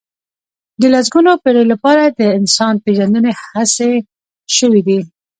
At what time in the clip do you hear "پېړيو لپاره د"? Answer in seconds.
1.43-2.21